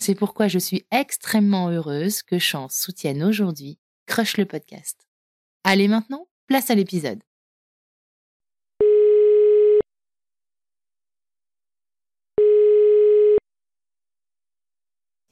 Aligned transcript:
C'est 0.00 0.14
pourquoi 0.14 0.46
je 0.46 0.60
suis 0.60 0.86
extrêmement 0.92 1.70
heureuse 1.70 2.22
que 2.22 2.38
Chance 2.38 2.76
soutienne 2.76 3.22
aujourd'hui 3.22 3.78
Crush 4.06 4.36
le 4.36 4.46
podcast. 4.46 4.96
Allez 5.64 5.88
maintenant, 5.88 6.28
place 6.46 6.70
à 6.70 6.76
l'épisode. 6.76 7.18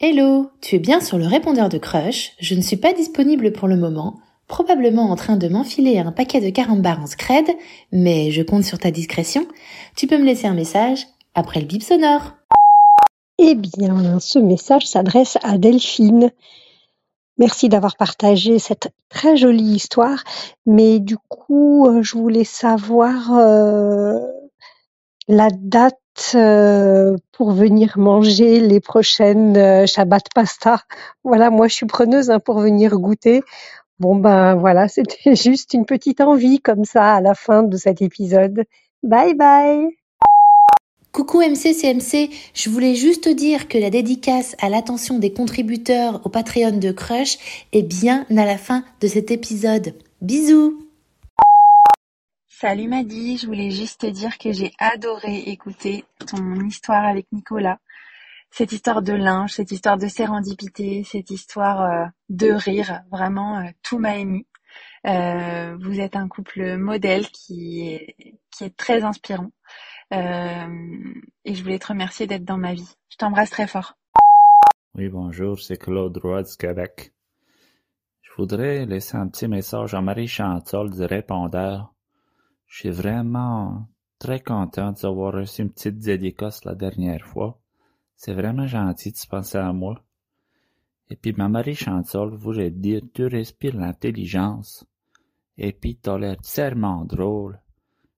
Hello, 0.00 0.50
tu 0.60 0.74
es 0.74 0.78
bien 0.78 1.00
sur 1.00 1.16
le 1.16 1.26
répondeur 1.26 1.68
de 1.68 1.78
Crush. 1.78 2.32
Je 2.40 2.54
ne 2.54 2.60
suis 2.60 2.76
pas 2.76 2.92
disponible 2.92 3.52
pour 3.52 3.68
le 3.68 3.76
moment, 3.76 4.20
probablement 4.48 5.10
en 5.10 5.16
train 5.16 5.36
de 5.36 5.48
m'enfiler 5.48 5.98
un 5.98 6.12
paquet 6.12 6.40
de 6.40 6.50
carambars 6.50 7.00
en 7.00 7.06
scred, 7.06 7.46
mais 7.92 8.32
je 8.32 8.42
compte 8.42 8.64
sur 8.64 8.78
ta 8.78 8.90
discrétion. 8.90 9.46
Tu 9.96 10.08
peux 10.08 10.18
me 10.18 10.26
laisser 10.26 10.48
un 10.48 10.54
message 10.54 11.06
après 11.34 11.60
le 11.60 11.66
bip 11.66 11.82
sonore. 11.82 12.32
Eh 13.38 13.54
bien, 13.54 14.18
ce 14.18 14.38
message 14.38 14.86
s'adresse 14.86 15.36
à 15.42 15.58
Delphine. 15.58 16.30
Merci 17.38 17.68
d'avoir 17.68 17.96
partagé 17.96 18.58
cette 18.58 18.88
très 19.10 19.36
jolie 19.36 19.74
histoire, 19.74 20.24
mais 20.64 21.00
du 21.00 21.18
coup, 21.28 21.86
euh, 21.86 22.02
je 22.02 22.16
voulais 22.16 22.44
savoir 22.44 23.36
euh, 23.36 24.18
la 25.28 25.50
date 25.50 25.98
euh, 26.34 27.16
pour 27.32 27.52
venir 27.52 27.98
manger 27.98 28.60
les 28.60 28.80
prochaines 28.80 29.86
Shabbat 29.86 30.28
pasta. 30.34 30.80
Voilà, 31.22 31.50
moi 31.50 31.68
je 31.68 31.74
suis 31.74 31.86
preneuse 31.86 32.30
hein, 32.30 32.40
pour 32.40 32.58
venir 32.60 32.98
goûter. 32.98 33.42
Bon 33.98 34.16
ben 34.16 34.54
voilà, 34.54 34.88
c'était 34.88 35.36
juste 35.36 35.74
une 35.74 35.84
petite 35.84 36.22
envie 36.22 36.60
comme 36.60 36.86
ça 36.86 37.16
à 37.16 37.20
la 37.20 37.34
fin 37.34 37.62
de 37.64 37.76
cet 37.76 38.00
épisode. 38.00 38.64
Bye 39.02 39.34
bye 39.34 40.05
Coucou 41.16 41.40
MCCMC, 41.40 42.28
je 42.52 42.68
voulais 42.68 42.94
juste 42.94 43.26
dire 43.26 43.68
que 43.68 43.78
la 43.78 43.88
dédicace 43.88 44.54
à 44.60 44.68
l'attention 44.68 45.18
des 45.18 45.32
contributeurs 45.32 46.20
au 46.26 46.28
Patreon 46.28 46.76
de 46.76 46.92
Crush 46.92 47.38
est 47.72 47.82
bien 47.82 48.26
à 48.28 48.44
la 48.44 48.58
fin 48.58 48.84
de 49.00 49.06
cet 49.06 49.30
épisode. 49.30 49.94
Bisous 50.20 50.86
Salut 52.48 52.88
Maddy, 52.88 53.38
je 53.38 53.46
voulais 53.46 53.70
juste 53.70 54.02
te 54.02 54.06
dire 54.06 54.36
que 54.36 54.52
j'ai 54.52 54.72
adoré 54.78 55.38
écouter 55.46 56.04
ton 56.26 56.60
histoire 56.66 57.06
avec 57.06 57.26
Nicolas. 57.32 57.78
Cette 58.50 58.72
histoire 58.72 59.00
de 59.00 59.14
linge, 59.14 59.54
cette 59.54 59.70
histoire 59.70 59.96
de 59.96 60.08
sérendipité, 60.08 61.02
cette 61.10 61.30
histoire 61.30 61.80
euh, 61.80 62.04
de 62.28 62.50
rire, 62.50 63.00
vraiment 63.10 63.60
euh, 63.60 63.70
tout 63.82 63.98
m'a 63.98 64.18
ému. 64.18 64.44
Euh, 65.06 65.78
vous 65.80 65.98
êtes 65.98 66.14
un 66.14 66.28
couple 66.28 66.76
modèle 66.76 67.26
qui 67.30 67.88
est 68.60 68.76
très 68.76 69.02
inspirant. 69.02 69.50
Et 70.12 71.54
je 71.54 71.62
voulais 71.62 71.78
te 71.78 71.88
remercier 71.88 72.26
d'être 72.26 72.44
dans 72.44 72.58
ma 72.58 72.74
vie. 72.74 72.96
Je 73.08 73.16
t'embrasse 73.16 73.50
très 73.50 73.66
fort. 73.66 73.94
Oui, 74.94 75.08
bonjour, 75.08 75.58
c'est 75.58 75.76
Claude 75.76 76.16
Roy 76.16 76.42
du 76.42 76.56
Québec. 76.56 77.12
Je 78.22 78.30
voudrais 78.36 78.86
laisser 78.86 79.16
un 79.16 79.28
petit 79.28 79.48
message 79.48 79.94
à 79.94 80.00
Marie 80.00 80.28
Chantal 80.28 80.90
du 80.90 81.02
répondeur 81.02 81.92
je 82.66 82.80
suis 82.80 82.90
vraiment 82.90 83.88
très 84.18 84.40
content 84.40 84.92
d'avoir 84.92 85.32
reçu 85.34 85.62
une 85.62 85.70
petite 85.70 85.98
dédicace 85.98 86.64
la 86.64 86.74
dernière 86.74 87.24
fois. 87.24 87.58
C'est 88.16 88.34
vraiment 88.34 88.66
gentil 88.66 89.12
de 89.12 89.16
se 89.16 89.26
penser 89.26 89.58
à 89.58 89.72
moi. 89.72 90.02
Et 91.08 91.16
puis 91.16 91.32
ma 91.32 91.48
Marie 91.48 91.76
Chancel 91.76 92.30
voulait 92.30 92.70
dire 92.70 93.02
tu 93.14 93.26
respires 93.26 93.76
l'intelligence. 93.76 94.84
Et 95.58 95.72
puis 95.72 95.96
t'as 95.96 96.18
l'air 96.18 96.36
tellement 96.38 97.04
drôle. 97.04 97.60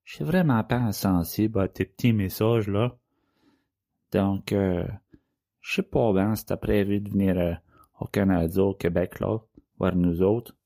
Je 0.08 0.14
suis 0.14 0.24
vraiment 0.24 0.64
pas 0.64 0.78
insensible 0.78 1.60
à 1.60 1.69
tes 1.69 1.84
petits 1.84 2.14
messages 2.14 2.66
là. 2.66 2.96
Donc 4.10 4.52
euh, 4.52 4.88
je 5.60 5.74
sais 5.74 5.82
pas 5.82 6.14
bien 6.14 6.34
si 6.34 6.46
t'as 6.46 6.56
prévu 6.56 7.00
de 7.00 7.10
venir 7.10 7.36
euh, 7.38 7.52
au 8.00 8.06
Canada, 8.06 8.62
au 8.62 8.72
Québec 8.72 9.20
là, 9.20 9.36
voir 9.78 9.94
nous 9.94 10.22
autres. 10.22 10.56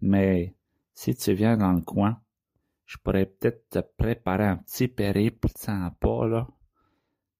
Mais 0.00 0.54
si 0.94 1.16
tu 1.16 1.32
viens 1.32 1.56
dans 1.56 1.72
le 1.72 1.80
coin, 1.80 2.20
je 2.86 2.98
pourrais 2.98 3.26
peut-être 3.26 3.68
te 3.68 3.80
préparer 3.80 4.44
un 4.44 4.58
petit 4.58 4.86
périple 4.86 5.48
sympa, 5.56 6.28
là. 6.28 6.46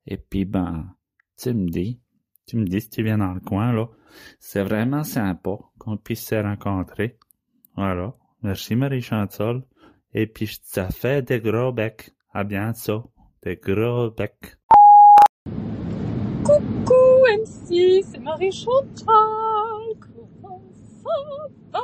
Et 0.07 0.17
puis, 0.17 0.45
ben, 0.45 0.93
tu 1.37 1.55
me 1.55 1.69
dis, 1.69 2.01
tu 2.47 2.57
me 2.57 2.65
dis 2.65 2.81
si 2.81 2.91
tu 2.91 3.05
viens 3.05 3.19
dans 3.19 3.33
le 3.33 3.41
coin, 3.41 3.73
là. 3.73 3.87
C'est 4.41 4.65
vraiment 4.65 5.05
sympa 5.05 5.57
qu'on 5.79 5.97
puisse 5.99 6.27
se 6.27 6.35
rencontrer. 6.35 7.17
Voilà. 7.77 8.17
Merci 8.43 8.75
Marie-Chantal. 8.75 9.63
Et 10.15 10.27
puis, 10.27 10.49
te 10.73 10.85
fais 10.91 11.21
des 11.23 11.41
gros 11.41 11.73
becs. 11.73 12.11
À 12.33 12.45
bientôt. 12.45 13.11
Des 13.43 13.57
gros 13.57 14.11
becs. 14.11 14.57
Coucou 16.45 17.27
MC, 17.39 18.03
c'est 18.03 18.19
Marie-Chantal. 18.19 19.05
Comment 20.01 20.63
ça 21.03 21.11
va? 21.73 21.81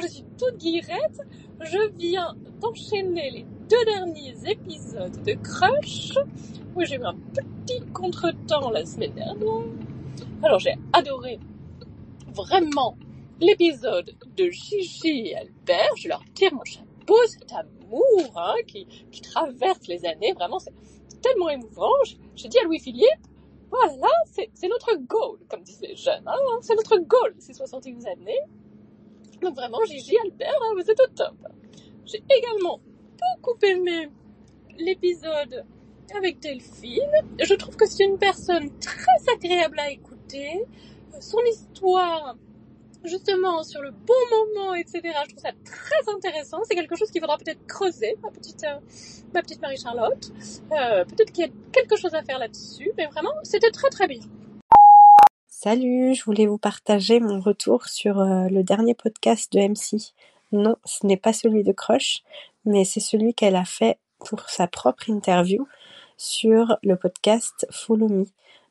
je 0.00 0.06
suis 0.06 0.24
toute 0.38 0.58
guirette. 0.58 1.20
Je 1.60 1.90
viens 1.98 2.34
d'enchaîner 2.60 3.30
les 3.30 3.46
deux 3.68 3.84
derniers 3.84 4.36
épisodes 4.46 5.22
de 5.24 5.32
Crush, 5.34 6.14
où 6.74 6.84
j'ai 6.84 6.96
eu 6.96 7.04
un 7.04 7.16
petit 7.34 7.80
contretemps 7.92 8.70
la 8.70 8.86
semaine 8.86 9.12
dernière. 9.12 9.64
Alors 10.42 10.58
j'ai 10.60 10.74
adoré 10.92 11.38
vraiment 12.32 12.96
l'épisode 13.40 14.14
de 14.36 14.50
Gigi 14.50 15.28
et 15.28 15.36
Albert. 15.36 15.96
Je 15.96 16.08
leur 16.08 16.22
tire 16.34 16.52
mon 16.54 16.64
chapeau, 16.64 17.16
cet 17.26 17.52
amour 17.52 18.32
hein, 18.36 18.54
qui, 18.66 18.86
traverse 19.22 19.86
les 19.88 20.04
années. 20.04 20.32
Vraiment, 20.32 20.58
c'est 20.58 20.72
tellement 21.22 21.50
émouvant. 21.50 21.90
J'ai 22.34 22.48
dit 22.48 22.58
à 22.58 22.64
Louis-Philippe, 22.64 23.26
voilà, 23.70 24.08
c'est 24.26 24.68
notre 24.68 24.96
goal, 25.06 25.38
comme 25.48 25.62
disent 25.62 25.80
les 25.80 25.96
jeunes. 25.96 26.26
Hein, 26.26 26.58
c'est 26.60 26.74
notre 26.74 26.98
goal, 26.98 27.34
ces 27.38 27.54
71 27.54 28.06
années. 28.06 28.40
Donc 29.40 29.54
vraiment, 29.54 29.78
Gigi, 29.86 30.16
Albert, 30.24 30.58
hein, 30.60 30.72
vous 30.74 30.90
êtes 30.90 31.00
au 31.00 31.06
top. 31.14 31.36
J'ai 32.04 32.22
également 32.36 32.80
beaucoup 33.36 33.58
aimé 33.64 34.08
l'épisode 34.78 35.64
avec 36.16 36.40
Delphine. 36.40 37.12
Je 37.40 37.54
trouve 37.54 37.76
que 37.76 37.86
c'est 37.86 38.04
une 38.04 38.18
personne 38.18 38.70
très 38.80 39.32
agréable 39.34 39.78
à 39.78 39.90
écouter. 39.90 40.64
Son 41.20 41.38
histoire, 41.48 42.36
justement, 43.04 43.62
sur 43.62 43.82
le 43.82 43.90
bon 43.90 44.14
moment, 44.30 44.74
etc. 44.74 45.00
Je 45.04 45.28
trouve 45.30 45.42
ça 45.42 45.52
très 45.64 46.12
intéressant. 46.12 46.58
C'est 46.64 46.74
quelque 46.74 46.96
chose 46.96 47.10
qu'il 47.10 47.20
faudra 47.20 47.38
peut-être 47.38 47.66
creuser, 47.66 48.16
ma 48.22 48.30
petite, 48.30 48.64
euh, 48.64 48.78
ma 49.34 49.42
petite 49.42 49.60
Marie-Charlotte. 49.62 50.32
Euh, 50.72 51.04
peut-être 51.04 51.32
qu'il 51.32 51.46
y 51.46 51.48
a 51.48 51.52
quelque 51.72 51.96
chose 51.96 52.14
à 52.14 52.22
faire 52.22 52.38
là-dessus. 52.38 52.92
Mais 52.96 53.06
vraiment, 53.06 53.32
c'était 53.42 53.70
très 53.70 53.88
très 53.90 54.06
bien. 54.06 54.20
Salut, 55.48 56.14
je 56.14 56.24
voulais 56.24 56.46
vous 56.46 56.58
partager 56.58 57.20
mon 57.20 57.40
retour 57.40 57.86
sur 57.86 58.18
euh, 58.18 58.48
le 58.48 58.62
dernier 58.62 58.94
podcast 58.94 59.52
de 59.52 59.60
MC. 59.60 60.14
Non, 60.52 60.76
ce 60.84 61.06
n'est 61.06 61.18
pas 61.18 61.32
celui 61.32 61.62
de 61.64 61.72
Crush, 61.72 62.22
mais 62.64 62.84
c'est 62.84 63.00
celui 63.00 63.34
qu'elle 63.34 63.56
a 63.56 63.64
fait 63.64 63.98
pour 64.18 64.48
sa 64.48 64.66
propre 64.66 65.08
interview 65.10 65.66
sur 66.16 66.76
le 66.82 66.96
podcast 66.96 67.66
Follow 67.70 68.08
Me. 68.08 68.24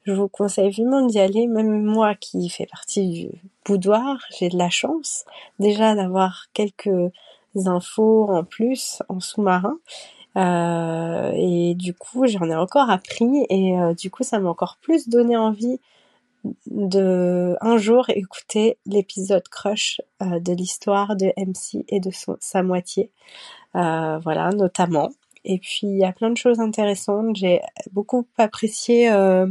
Je 0.03 0.13
vous 0.13 0.27
conseille 0.27 0.69
vivement 0.69 1.05
d'y 1.05 1.19
aller, 1.19 1.47
même 1.47 1.83
moi 1.83 2.15
qui 2.15 2.49
fais 2.49 2.65
partie 2.65 3.09
du 3.09 3.29
boudoir, 3.65 4.17
j'ai 4.37 4.49
de 4.49 4.57
la 4.57 4.69
chance 4.69 5.25
déjà 5.59 5.93
d'avoir 5.93 6.45
quelques 6.53 7.11
infos 7.65 8.27
en 8.29 8.43
plus 8.43 9.01
en 9.09 9.19
sous-marin. 9.19 9.77
Euh, 10.37 11.31
et 11.35 11.75
du 11.75 11.93
coup, 11.93 12.27
j'en 12.27 12.49
ai 12.49 12.55
encore 12.55 12.89
appris 12.89 13.45
et 13.49 13.77
euh, 13.77 13.93
du 13.93 14.09
coup, 14.11 14.23
ça 14.23 14.39
m'a 14.39 14.49
encore 14.49 14.77
plus 14.81 15.09
donné 15.09 15.35
envie 15.35 15.79
de 16.67 17.57
un 17.59 17.77
jour 17.77 18.09
écouter 18.09 18.77
l'épisode 18.85 19.47
crush 19.49 20.01
euh, 20.21 20.39
de 20.39 20.53
l'histoire 20.53 21.15
de 21.15 21.33
MC 21.37 21.85
et 21.89 21.99
de 21.99 22.11
sa 22.39 22.63
moitié. 22.63 23.11
Voilà, 23.73 24.49
notamment. 24.51 25.09
Et 25.51 25.57
puis 25.57 25.87
il 25.87 25.97
y 25.97 26.05
a 26.05 26.11
plein 26.11 26.29
de 26.29 26.37
choses 26.37 26.59
intéressantes. 26.59 27.35
J'ai 27.35 27.59
beaucoup 27.91 28.27
apprécié 28.37 29.11
euh, 29.11 29.47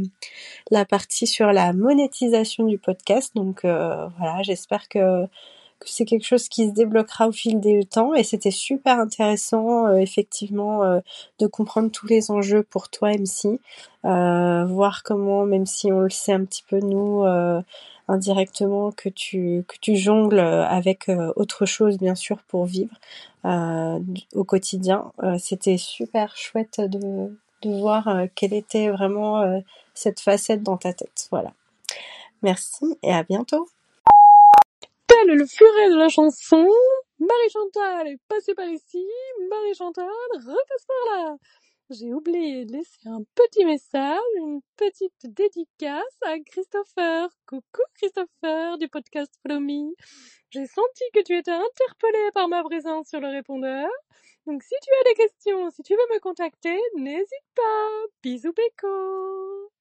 la 0.71 0.85
partie 0.85 1.27
sur 1.27 1.51
la 1.51 1.73
monétisation 1.73 2.63
du 2.63 2.77
podcast. 2.77 3.35
Donc 3.35 3.61
voilà, 3.63 4.41
j'espère 4.43 4.87
que 4.87 5.27
que 5.79 5.89
c'est 5.89 6.05
quelque 6.05 6.25
chose 6.25 6.49
qui 6.49 6.67
se 6.67 6.73
débloquera 6.73 7.27
au 7.27 7.31
fil 7.31 7.59
des 7.59 7.85
temps 7.85 8.13
et 8.13 8.23
c'était 8.23 8.51
super 8.51 8.99
intéressant 8.99 9.87
euh, 9.87 9.95
effectivement 9.95 10.83
euh, 10.83 10.99
de 11.39 11.47
comprendre 11.47 11.89
tous 11.89 12.07
les 12.07 12.31
enjeux 12.31 12.63
pour 12.63 12.89
toi 12.89 13.11
MC, 13.11 13.59
euh, 14.05 14.65
voir 14.65 15.03
comment 15.03 15.45
même 15.45 15.65
si 15.65 15.91
on 15.91 16.01
le 16.01 16.09
sait 16.09 16.33
un 16.33 16.43
petit 16.45 16.63
peu 16.67 16.79
nous 16.79 17.23
indirectement 18.07 18.91
que 18.91 19.09
tu 19.09 19.63
que 19.67 19.75
tu 19.79 19.95
jongles 19.95 20.39
avec 20.39 21.09
autre 21.35 21.65
chose 21.65 21.97
bien 21.97 22.15
sûr 22.15 22.39
pour 22.47 22.65
vivre 22.65 22.93
au 23.43 24.43
quotidien, 24.43 25.11
c'était 25.37 25.77
super 25.77 26.35
chouette 26.35 26.81
de 26.81 27.37
de 27.61 27.77
voir 27.77 28.09
quelle 28.35 28.53
était 28.53 28.89
vraiment 28.89 29.61
cette 29.93 30.21
facette 30.21 30.63
dans 30.63 30.77
ta 30.77 30.93
tête. 30.93 31.27
Voilà. 31.29 31.53
Merci 32.41 32.97
et 33.03 33.13
à 33.13 33.23
bientôt 33.23 33.67
le 35.25 35.45
furet 35.45 35.89
de 35.89 35.95
la 35.95 36.09
chanson. 36.09 36.67
Marie-Chantal 37.19 38.07
est 38.07 38.19
passée 38.27 38.53
par 38.53 38.67
ici. 38.67 39.05
Marie-Chantal 39.49 40.05
repasse 40.33 40.85
par 40.87 41.15
là. 41.15 41.35
J'ai 41.89 42.13
oublié 42.13 42.65
de 42.65 42.73
laisser 42.73 43.07
un 43.07 43.23
petit 43.33 43.65
message, 43.65 44.19
une 44.37 44.61
petite 44.77 45.25
dédicace 45.25 46.17
à 46.21 46.37
Christopher. 46.39 47.29
Coucou 47.47 47.81
Christopher 47.95 48.77
du 48.77 48.87
podcast 48.87 49.33
Follow 49.41 49.59
Me. 49.59 49.93
J'ai 50.51 50.67
senti 50.67 51.03
que 51.13 51.23
tu 51.23 51.35
étais 51.35 51.51
interpellé 51.51 52.29
par 52.33 52.47
ma 52.47 52.63
présence 52.63 53.09
sur 53.09 53.19
le 53.19 53.29
répondeur. 53.29 53.89
Donc 54.45 54.61
si 54.61 54.75
tu 54.83 54.89
as 54.99 55.09
des 55.09 55.15
questions, 55.15 55.69
si 55.71 55.81
tu 55.81 55.93
veux 55.93 56.13
me 56.13 56.19
contacter, 56.19 56.79
n'hésite 56.95 57.49
pas. 57.55 57.87
Bisous 58.21 58.53
Péco. 58.53 59.71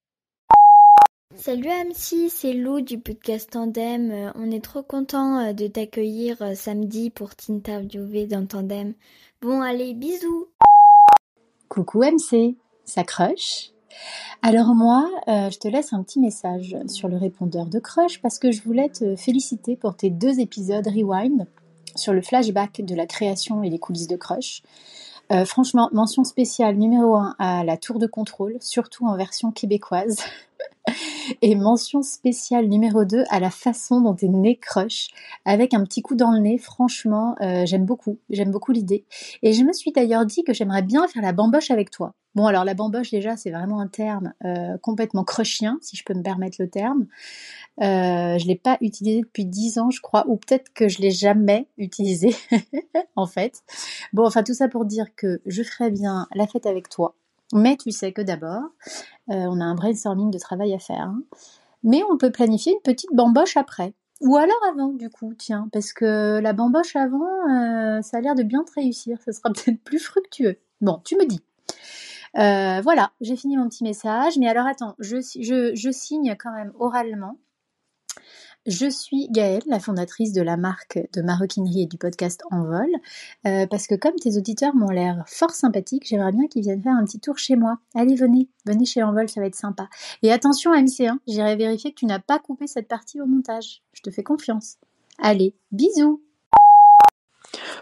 Salut 1.37 1.69
MC, 1.69 2.31
c'est 2.31 2.55
Lou 2.55 2.81
du 2.81 2.99
podcast 2.99 3.51
Tandem. 3.51 4.11
Euh, 4.11 4.33
on 4.35 4.51
est 4.51 4.65
trop 4.65 4.83
content 4.83 5.39
euh, 5.39 5.53
de 5.53 5.67
t'accueillir 5.67 6.41
euh, 6.41 6.55
samedi 6.55 7.11
pour 7.11 7.37
t'interviewer 7.37 8.27
dans 8.27 8.47
Tandem. 8.47 8.95
Bon 9.43 9.61
allez, 9.61 9.93
bisous 9.93 10.49
Coucou 11.69 12.03
MC, 12.03 12.57
ça 12.87 13.05
crush? 13.05 13.73
Alors 14.41 14.75
moi, 14.75 15.11
je 15.27 15.59
te 15.59 15.69
laisse 15.69 15.93
un 15.93 16.03
petit 16.03 16.19
message 16.19 16.77
sur 16.87 17.09
le 17.09 17.17
répondeur 17.17 17.67
de 17.67 17.79
Crush 17.79 18.23
parce 18.23 18.39
que 18.39 18.53
je 18.53 18.63
voulais 18.63 18.89
te 18.89 19.17
féliciter 19.17 19.77
pour 19.77 19.97
tes 19.97 20.09
deux 20.09 20.41
épisodes 20.41 20.87
Rewind 20.87 21.47
sur 21.97 22.13
le 22.13 22.23
flashback 22.23 22.81
de 22.83 22.95
la 22.95 23.07
création 23.07 23.63
et 23.63 23.71
les 23.71 23.79
coulisses 23.79 24.07
de 24.07 24.17
Crush. 24.17 24.63
franchement, 25.47 25.89
mention 25.93 26.23
spéciale 26.23 26.77
numéro 26.77 27.17
1 27.17 27.35
à 27.39 27.65
la 27.65 27.77
tour 27.77 27.99
de 27.99 28.07
contrôle, 28.07 28.57
surtout 28.61 29.07
en 29.07 29.17
version 29.17 29.51
québécoise. 29.51 30.19
Et 31.43 31.55
mention 31.55 32.03
spéciale 32.03 32.67
numéro 32.67 33.05
2 33.05 33.25
à 33.31 33.41
la 33.41 33.51
façon 33.51 34.01
dont 34.01 34.17
est 34.17 34.29
né 34.29 34.57
Crush, 34.57 35.09
avec 35.45 35.75
un 35.75 35.85
petit 35.85 36.03
coup 36.03 36.15
dans 36.15 36.33
le 36.33 36.41
nez, 36.41 36.59
franchement, 36.59 37.37
euh, 37.41 37.67
j'aime 37.67 37.85
beaucoup, 37.85 38.19
j'aime 38.31 38.51
beaucoup 38.51 38.73
l'idée. 38.73 39.05
Et 39.43 39.53
je 39.53 39.65
me 39.65 39.73
suis 39.73 39.93
d'ailleurs 39.93 40.27
dit 40.27 40.45
que 40.45 40.53
j'aimerais 40.53 40.83
bien 40.83 41.07
faire 41.09 41.23
la 41.23 41.33
bamboche 41.33 41.71
avec 41.71 41.91
toi. 41.91 42.15
Bon 42.35 42.47
alors 42.47 42.65
la 42.65 42.75
bamboche 42.75 43.11
déjà 43.11 43.37
c'est 43.37 43.51
vraiment 43.51 43.81
un 43.81 43.89
terme 43.89 44.33
euh, 44.45 44.77
complètement 44.79 45.25
crushien, 45.25 45.79
si 45.81 45.97
je 45.97 46.05
peux 46.05 46.15
me 46.15 46.23
permettre 46.23 46.59
le 46.61 46.69
terme. 46.69 47.07
Euh, 47.81 48.39
je 48.39 48.47
l'ai 48.47 48.55
pas 48.55 48.77
utilisé 48.81 49.23
depuis 49.23 49.45
10 49.45 49.79
ans 49.79 49.91
je 49.91 50.01
crois, 50.01 50.25
ou 50.29 50.37
peut-être 50.37 50.73
que 50.73 50.89
je 50.89 51.01
l'ai 51.01 51.11
jamais 51.11 51.67
utilisé 51.79 52.37
en 53.17 53.27
fait. 53.27 53.63
Bon 54.13 54.27
enfin 54.27 54.43
tout 54.43 54.55
ça 54.55 54.69
pour 54.69 54.85
dire 54.85 55.07
que 55.17 55.41
je 55.47 55.63
ferais 55.63 55.91
bien 55.91 56.29
la 56.35 56.47
fête 56.47 56.67
avec 56.67 56.89
toi. 56.89 57.17
Mais 57.53 57.77
tu 57.77 57.91
sais 57.91 58.13
que 58.13 58.23
d'abord, 58.23 58.63
euh, 59.31 59.35
on 59.35 59.61
a 59.61 59.65
un 59.65 59.75
brainstorming 59.75 60.31
de 60.31 60.39
travail 60.39 60.75
à 60.75 60.79
faire. 60.79 61.03
Hein. 61.03 61.23
Mais 61.83 62.03
on 62.11 62.19
peut 62.19 62.31
planifier 62.31 62.73
une 62.73 62.83
petite 62.83 63.11
bamboche 63.15 63.57
après. 63.57 63.95
Ou 64.21 64.37
alors 64.37 64.61
avant, 64.71 64.89
du 64.89 65.09
coup, 65.11 65.33
tiens, 65.35 65.69
parce 65.73 65.93
que 65.93 66.41
la 66.41 66.53
bamboche 66.53 66.97
avant, 66.97 67.25
euh, 67.49 68.03
ça 68.03 68.19
a 68.19 68.21
l'air 68.21 68.35
de 68.35 68.43
bien 68.43 68.65
te 68.65 68.73
réussir. 68.73 69.19
Ça 69.25 69.33
sera 69.33 69.51
peut-être 69.53 69.83
plus 69.83 70.01
fructueux. 70.01 70.59
Bon, 70.81 71.01
tu 71.05 71.17
me 71.17 71.25
dis. 71.25 71.41
Euh, 72.37 72.81
voilà, 72.83 73.13
j'ai 73.21 73.37
fini 73.37 73.57
mon 73.57 73.69
petit 73.69 73.85
message. 73.85 74.37
Mais 74.39 74.49
alors 74.49 74.67
attends, 74.67 74.95
je, 74.99 75.17
je 75.17 75.91
signe 75.91 76.37
quand 76.39 76.53
même 76.53 76.73
oralement 76.79 77.39
je 78.69 78.89
suis 78.91 79.29
Gaëlle, 79.31 79.63
la 79.67 79.81
fondatrice 79.81 80.33
de 80.33 80.43
la 80.43 80.59
marque 80.59 80.99
de 81.15 81.23
maroquinerie 81.23 81.83
et 81.83 81.87
du 81.87 81.97
podcast 81.97 82.43
Envol, 82.51 82.87
euh, 83.47 83.67
parce 83.67 83.87
que 83.87 83.95
comme 83.95 84.15
tes 84.17 84.37
auditeurs 84.37 84.75
m'ont 84.75 84.91
l'air 84.91 85.25
fort 85.27 85.53
sympathiques, 85.53 86.07
j'aimerais 86.07 86.33
bien 86.33 86.47
qu'ils 86.49 86.63
viennent 86.63 86.83
faire 86.83 86.95
un 86.95 87.05
petit 87.05 87.19
tour 87.19 87.39
chez 87.39 87.57
moi. 87.57 87.79
Allez, 87.95 88.15
venez, 88.15 88.51
venez 88.67 88.85
chez 88.85 89.03
Envol, 89.03 89.27
ça 89.29 89.41
va 89.41 89.47
être 89.47 89.55
sympa. 89.55 89.89
Et 90.23 90.31
attention 90.31 90.75
MC1, 90.75 91.17
j'irai 91.27 91.57
vérifier 91.57 91.93
que 91.93 91.99
tu 91.99 92.05
n'as 92.05 92.19
pas 92.19 92.39
coupé 92.39 92.67
cette 92.67 92.89
partie 92.89 93.23
au 93.23 93.27
montage. 93.27 93.83
Je 93.95 94.03
te 94.03 94.11
fais 94.11 94.23
confiance. 94.23 94.77
Allez, 95.19 95.55
bisous 95.73 96.23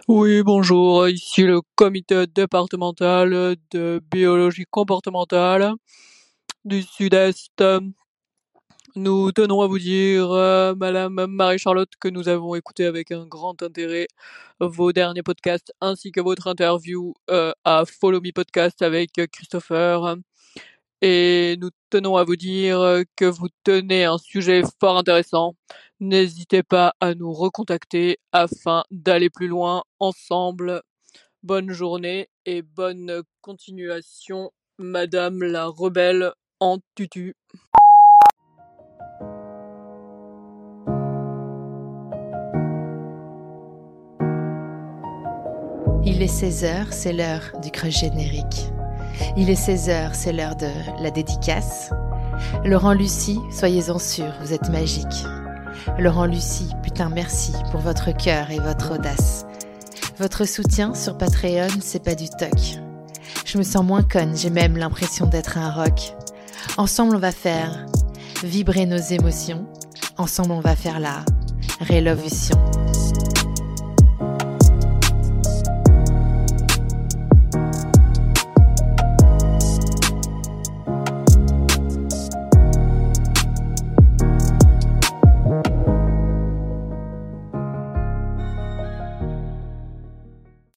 oui, 0.07 0.45
bonjour, 0.45 1.09
ici 1.09 1.43
le 1.43 1.61
comité 1.75 2.27
départemental 2.29 3.57
de 3.73 4.01
biologie 4.13 4.67
comportementale 4.71 5.73
du 6.65 6.83
Sud-Est 6.83 7.61
nous 8.97 9.31
tenons 9.31 9.61
à 9.61 9.67
vous 9.67 9.79
dire, 9.79 10.33
euh, 10.33 10.75
Madame 10.75 11.27
Marie-Charlotte, 11.29 11.91
que 12.01 12.09
nous 12.09 12.29
avons 12.29 12.55
écouté 12.55 12.87
avec 12.87 13.13
un 13.13 13.27
grand 13.27 13.63
intérêt 13.63 14.09
vos 14.59 14.91
derniers 14.93 15.23
podcasts 15.23 15.71
ainsi 15.83 16.13
que 16.13 16.21
votre 16.23 16.47
interview 16.47 17.13
euh, 17.31 17.53
à 17.65 17.85
Follow 17.85 18.23
Me 18.23 18.33
Podcast 18.33 18.81
avec 18.81 19.13
Christopher. 19.31 20.17
Et 21.03 21.57
nous 21.61 21.69
tenons 21.91 22.17
à 22.17 22.25
vous 22.25 22.37
dire 22.37 23.03
que 23.17 23.27
vous 23.27 23.49
tenez 23.65 24.05
un 24.05 24.17
sujet 24.17 24.63
fort 24.81 24.97
intéressant. 24.97 25.55
N'hésitez 26.01 26.63
pas 26.63 26.95
à 27.01 27.15
nous 27.15 27.33
recontacter 27.35 28.19
afin 28.33 28.83
d'aller 28.91 29.29
plus 29.29 29.49
loin 29.49 29.83
ensemble. 30.01 30.81
Bonne 31.43 31.71
journée 31.71 32.29
et 32.47 32.63
bonne 32.63 33.23
continuation, 33.43 34.53
Madame 34.79 35.43
la 35.43 35.67
rebelle 35.67 36.33
en 36.61 36.79
tutu. 36.95 37.35
Il 46.17 46.23
est 46.23 46.35
16h, 46.35 46.87
c'est 46.93 47.13
l'heure 47.13 47.43
du 47.63 47.71
crush 47.71 48.01
générique. 48.01 48.73
Il 49.37 49.51
est 49.51 49.69
16h, 49.69 50.15
c'est 50.15 50.33
l'heure 50.33 50.57
de 50.57 50.71
la 51.03 51.11
dédicace. 51.11 51.91
Laurent 52.65 52.95
Lucie, 52.95 53.39
soyez-en 53.53 53.99
sûrs, 53.99 54.33
vous 54.41 54.55
êtes 54.55 54.71
magique. 54.71 55.27
Laurent 55.99 56.25
Lucie, 56.25 56.71
putain 56.83 57.11
merci 57.11 57.53
pour 57.71 57.81
votre 57.81 58.17
cœur 58.17 58.51
et 58.51 58.61
votre 58.61 58.95
audace. 58.95 59.45
Votre 60.19 60.47
soutien 60.47 60.95
sur 60.95 61.19
Patreon, 61.19 61.69
c'est 61.83 62.03
pas 62.03 62.15
du 62.15 62.31
toc. 62.31 62.81
Je 63.45 63.59
me 63.59 63.63
sens 63.63 63.85
moins 63.85 64.03
conne, 64.03 64.35
j'ai 64.35 64.49
même 64.49 64.79
l'impression 64.79 65.27
d'être 65.27 65.59
un 65.59 65.71
rock. 65.71 66.15
Ensemble, 66.79 67.17
on 67.17 67.21
va 67.21 67.31
faire 67.31 67.85
vibrer 68.43 68.87
nos 68.87 68.97
émotions. 68.97 69.67
Ensemble, 70.17 70.53
on 70.53 70.61
va 70.61 70.77
faire 70.77 70.99
la 70.99 71.27
révolution. 71.81 72.57